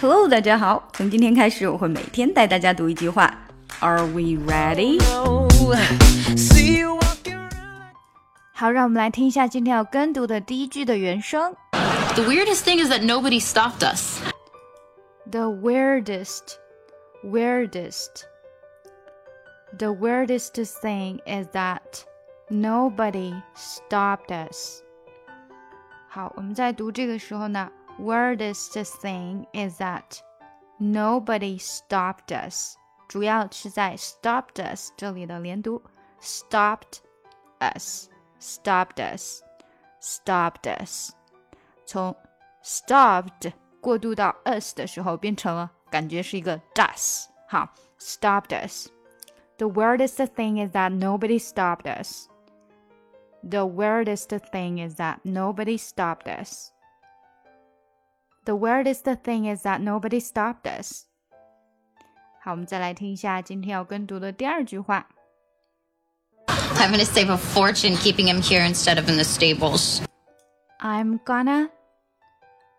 [0.00, 0.88] Hello，大家好。
[0.92, 3.32] 从今天开始，我会每天带大家读一句话。
[3.80, 5.02] Are we ready？
[8.52, 11.54] 好，让我们来听一下今天要跟读的第一句的原声。
[12.14, 14.20] The weirdest thing is that nobody stopped us.
[15.30, 16.58] The weirdest,
[17.24, 18.24] weirdest.
[19.78, 22.04] The weirdest thing is that
[22.48, 24.80] nobody stopped us.
[26.08, 30.20] 好，我们在读这个时候呢 ，weirdest thing is that
[30.78, 32.76] nobody stopped us，
[33.08, 35.82] 主要是在 stopped us 这里的连读，
[36.20, 37.00] stopped
[37.60, 41.12] us，stopped us，stopped us，
[41.84, 42.14] 从
[42.62, 52.28] stopped 过渡到 us 的时候，变成了感觉是一个 does，好，stopped us。The weirdest thing is that nobody stopped us.
[53.42, 56.72] The weirdest thing is that nobody stopped us.
[58.44, 61.06] The weirdest thing is that nobody stopped us.
[62.42, 65.08] 好，我们再来听一下今天要跟读的第二句话。
[66.46, 70.00] I'm gonna save a fortune keeping him here instead of in the stables.
[70.78, 71.70] I'm gonna,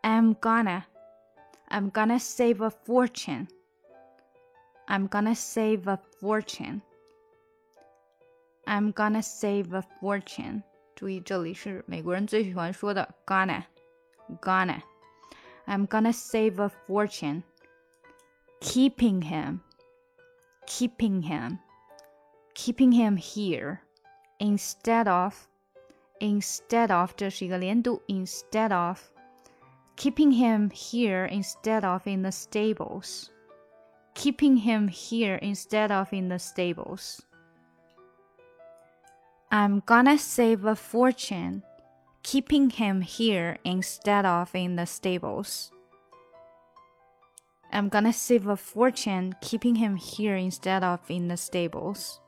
[0.04, 0.84] I'm gonna,
[1.70, 3.48] I'm gonna save a fortune.
[4.88, 6.82] I'm gonna save a fortune.
[8.66, 10.64] I'm gonna save a fortune.
[10.96, 13.64] 注意，这里是美国人最喜欢说的 gonna,
[14.42, 14.82] gonna.
[15.68, 17.44] I'm gonna save a fortune.
[18.62, 19.62] Keeping him,
[20.66, 21.60] keeping him,
[22.54, 23.82] keeping him here
[24.40, 25.48] instead of,
[26.20, 29.00] instead of 这是一个连读 instead of
[29.96, 33.30] keeping him here instead of in the stables
[34.18, 37.22] keeping him here instead of in the stables.
[39.52, 41.62] I'm gonna save a fortune
[42.23, 45.73] keeping him here instead of in the stables.
[47.73, 52.21] I'm gonna save a fortune keeping him here instead of in the stables.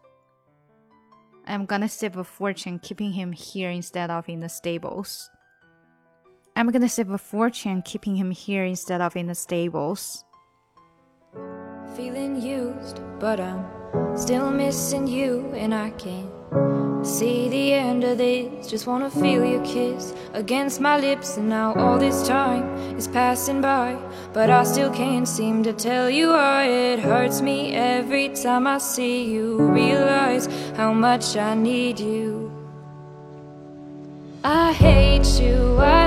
[1.46, 5.30] I'm gonna save a fortune keeping him here instead of in the stables.
[6.56, 10.24] I'm gonna save a fortune keeping him here instead of in the stables.
[11.94, 13.66] Feeling used, but I'm
[14.16, 16.43] still missing you, and I can't
[17.02, 18.68] see the end of this.
[18.68, 22.64] Just wanna feel your kiss against my lips, and now all this time
[22.96, 23.96] is passing by,
[24.32, 28.78] but I still can't seem to tell you why it hurts me every time I
[28.78, 29.58] see you.
[29.58, 32.50] Realize how much I need you.
[34.42, 36.03] I hate you, I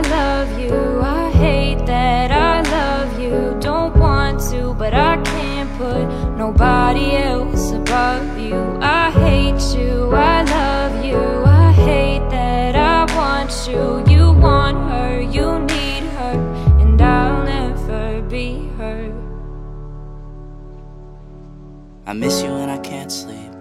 [22.07, 23.51] I miss you when I can't sleep.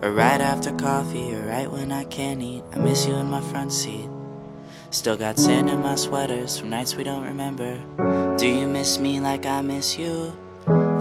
[0.00, 2.62] Or right after coffee, or right when I can't eat.
[2.72, 4.08] I miss you in my front seat.
[4.90, 7.82] Still got sand in my sweaters from nights we don't remember.
[8.38, 10.32] Do you miss me like I miss you?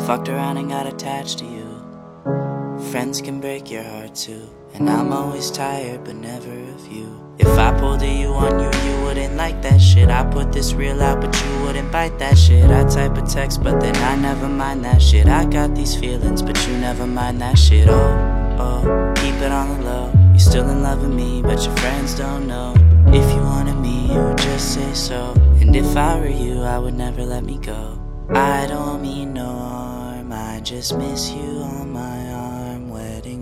[0.08, 2.90] Fucked around and got attached to you.
[2.90, 4.50] Friends can break your heart too.
[4.74, 7.36] And I'm always tired, but never of you.
[7.40, 10.10] If I pulled a you on you, you wouldn't like that shit.
[10.10, 12.70] I put this real out, but you wouldn't bite that shit.
[12.70, 15.28] I type a text, but then I never mind that shit.
[15.28, 17.88] I got these feelings, but you never mind that shit.
[17.90, 20.14] Oh, oh, keep it on the low.
[20.30, 22.74] You're still in love with me, but your friends don't know.
[23.08, 25.34] If you wanted me, you would just say so.
[25.60, 28.00] And if I were you, I would never let me go.
[28.30, 32.31] I don't mean no harm, I just miss you on my arm.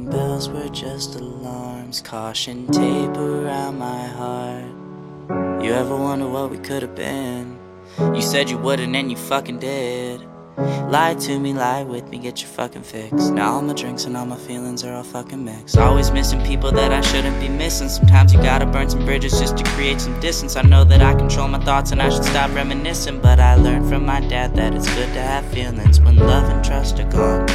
[0.10, 5.64] Bells were just alarms, caution tape around my heart.
[5.64, 7.60] You ever wonder what we could have been?
[8.00, 10.22] You said you wouldn't, and you fucking did.
[10.58, 13.12] Lie to me, lie with me, get your fucking fix.
[13.30, 15.78] Now all my drinks and all my feelings are all fucking mixed.
[15.78, 17.88] Always missing people that I shouldn't be missing.
[17.88, 20.56] Sometimes you gotta burn some bridges just to create some distance.
[20.56, 23.22] I know that I control my thoughts and I should stop reminiscing.
[23.22, 26.66] But I learned from my dad that it's good to have feelings when love and
[26.66, 27.48] trust are gone.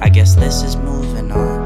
[0.00, 1.57] I guess this is moving on.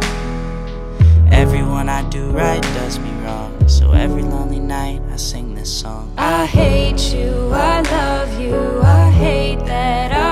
[1.32, 3.66] Everyone I do right does me wrong.
[3.66, 6.12] So every lonely night I sing this song.
[6.18, 10.31] I hate you, I love you, I hate that I